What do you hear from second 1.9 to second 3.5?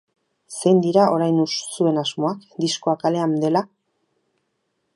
asmoak, diskoa kalean